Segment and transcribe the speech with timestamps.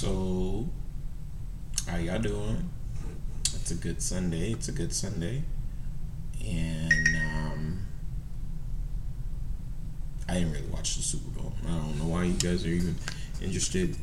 [0.00, 0.66] So,
[1.86, 2.70] how y'all doing?
[3.42, 4.52] It's a good Sunday.
[4.52, 5.42] It's a good Sunday,
[6.42, 7.86] and um,
[10.26, 11.52] I didn't really watch the Super Bowl.
[11.66, 12.94] I don't know why you guys are even
[13.42, 13.94] interested,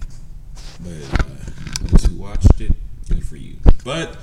[0.81, 1.33] but uh,
[1.81, 2.73] those who watched it,
[3.09, 3.55] good for you.
[3.83, 4.17] But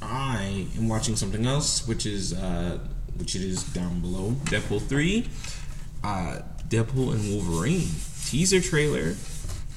[0.00, 2.78] I am watching something else, which is uh,
[3.18, 4.36] which it is down below.
[4.44, 5.26] Deadpool three,
[6.04, 7.88] uh, Deadpool and Wolverine
[8.24, 9.16] teaser trailer,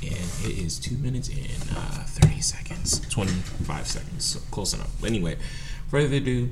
[0.08, 5.04] and it is two minutes and uh, thirty seconds, twenty five seconds, so close enough.
[5.04, 5.38] Anyway,
[5.90, 6.50] further ado,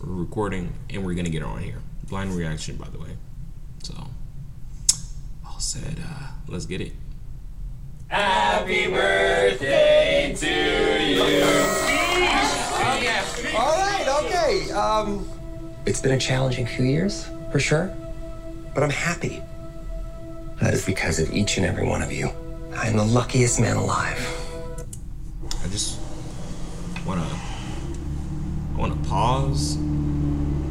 [0.00, 1.80] we're recording and we're gonna get on here.
[2.08, 3.16] Blind reaction, by the way.
[3.82, 3.94] So,
[5.46, 6.92] all said, uh, let's get it.
[8.08, 10.46] Happy birthday to
[11.04, 11.42] you.
[13.56, 14.70] All right, okay.
[14.72, 15.28] Um,
[15.84, 17.94] it's been a challenging few years, for sure,
[18.74, 19.42] but I'm happy.
[20.60, 22.30] That is because of each and every one of you.
[22.80, 24.18] I am the luckiest man alive.
[25.64, 25.98] I just
[27.04, 27.26] wanna
[28.74, 29.76] I wanna pause.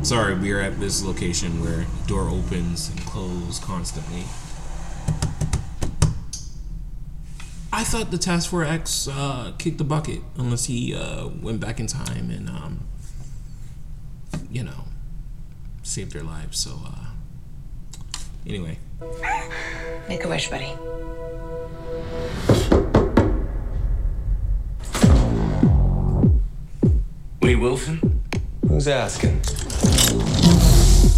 [0.04, 4.24] Sorry, we're at this location where the door opens and closes constantly.
[7.74, 11.80] I thought the Task Force X uh, kicked the bucket unless he uh, went back
[11.80, 12.88] in time and um,
[14.50, 14.86] you know
[15.84, 16.58] saved their lives.
[16.58, 17.08] So uh,
[18.48, 18.80] anyway,
[20.08, 20.74] Make a wish, buddy.
[27.60, 28.22] Wilson?
[28.68, 29.42] Who's asking?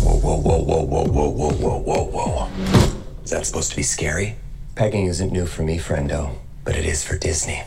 [0.01, 2.49] Whoa, whoa, whoa, whoa, whoa, whoa, whoa, whoa, whoa, whoa.
[3.23, 4.35] Is that supposed to be scary?
[4.75, 7.63] Pegging isn't new for me, friendo, but it is for Disney.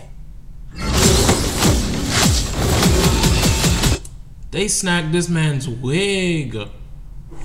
[4.51, 6.57] they snagged this man's wig.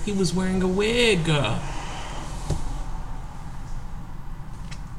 [0.05, 1.25] He was wearing a wig.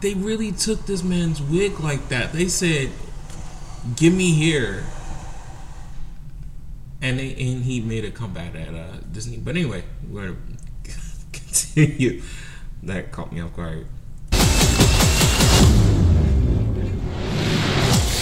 [0.01, 2.33] They really took this man's wig like that.
[2.33, 2.91] They said,
[3.97, 4.84] "Give me here,"
[7.01, 9.37] and they, and he made a comeback at uh, Disney.
[9.37, 10.37] But anyway, we're gonna
[11.33, 12.22] continue.
[12.83, 13.87] That caught me off guard.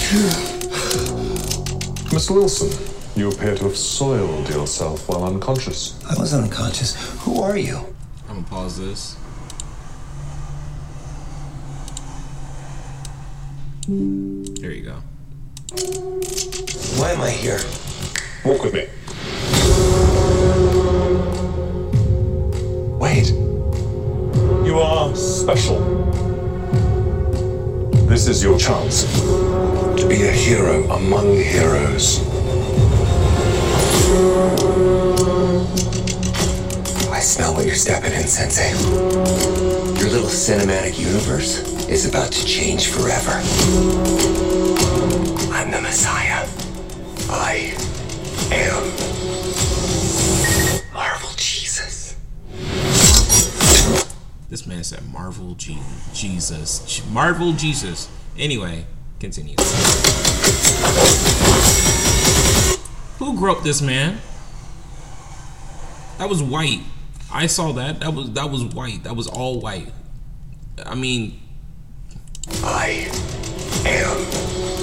[2.13, 2.71] Miss Wilson,
[3.17, 6.03] you appear to have soiled yourself while unconscious.
[6.07, 6.95] I was unconscious.
[7.23, 7.79] Who are you?
[8.29, 9.17] I'm gonna pause this.
[13.89, 14.97] There you go.
[16.99, 17.61] Why am I here?
[18.47, 18.87] Walk with me.
[22.97, 23.31] Wait.
[24.65, 25.81] You are special.
[28.07, 32.21] This is your chance to be a hero among heroes.
[37.11, 38.71] I smell what you're stepping in, Sensei.
[39.99, 41.59] Your little cinematic universe
[41.89, 43.43] is about to change forever.
[45.53, 46.47] I'm the Messiah.
[47.29, 47.76] I
[48.53, 48.83] am
[50.93, 52.17] Marvel Jesus.
[54.49, 55.79] This man said Marvel G-
[56.15, 57.03] Jesus.
[57.11, 58.09] Marvel Jesus.
[58.39, 58.87] Anyway,
[59.19, 59.57] continue.
[63.19, 64.21] Who groped this man?
[66.19, 66.81] That was white.
[67.33, 68.01] I saw that.
[68.01, 69.05] That was that was white.
[69.05, 69.93] That was all white.
[70.85, 71.41] I mean,
[72.63, 73.11] I
[73.87, 74.76] am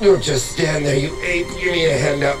[0.00, 1.46] Don't just stand there, you ape.
[1.60, 2.40] You need a hand up.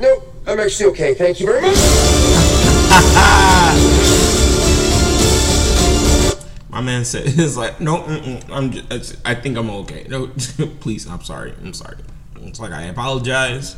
[0.00, 1.14] Nope, I'm actually okay.
[1.14, 1.74] Thank you very much.
[6.70, 8.04] my man said it's like no.
[8.52, 8.70] I'm.
[8.70, 10.06] Just, I think I'm okay.
[10.08, 10.28] No,
[10.80, 11.08] please.
[11.08, 11.52] I'm sorry.
[11.60, 11.96] I'm sorry.
[12.42, 13.74] It's like I apologize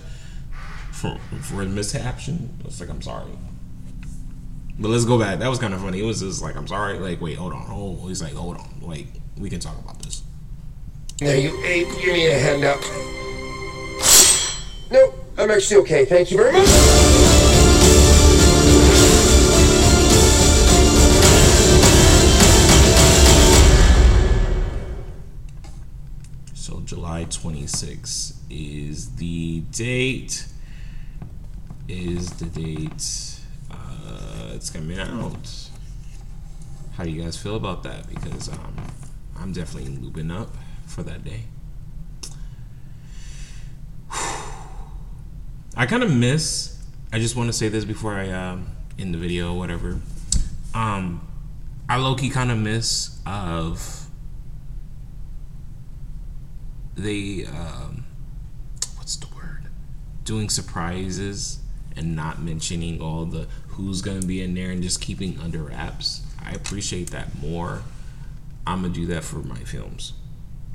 [0.90, 2.50] for for the mishappen.
[2.66, 3.32] It's like I'm sorry.
[4.78, 5.38] But let's go back.
[5.38, 6.00] That was kind of funny.
[6.00, 6.98] It was just like I'm sorry.
[6.98, 7.64] Like wait, hold on.
[7.70, 8.68] Oh, he's like hold on.
[8.82, 9.06] Like
[9.38, 10.01] we can talk about
[11.24, 11.86] There, you ape.
[12.02, 12.80] You need a hand up.
[14.90, 16.04] Nope, I'm actually okay.
[16.04, 16.66] Thank you very much.
[26.54, 30.48] So July 26th is the date.
[31.86, 33.38] Is the date.
[33.70, 35.68] Uh, it's coming out.
[36.94, 38.08] How do you guys feel about that?
[38.08, 38.74] Because um,
[39.38, 40.52] I'm definitely looping up
[40.92, 41.44] for that day.
[45.76, 46.78] I kind of miss.
[47.12, 48.68] I just want to say this before I um,
[48.98, 49.98] end the video, or whatever.
[50.74, 51.26] Um,
[51.88, 54.06] I low key kind of miss of
[56.94, 58.04] they um,
[58.96, 59.68] what's the word
[60.24, 61.58] doing surprises
[61.96, 66.22] and not mentioning all the who's gonna be in there and just keeping under wraps.
[66.44, 67.82] I appreciate that more.
[68.66, 70.12] I'm gonna do that for my films.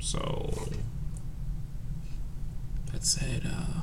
[0.00, 0.68] So
[2.92, 3.82] that said, uh,